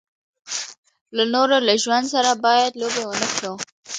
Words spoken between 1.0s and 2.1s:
د نورو له ژوند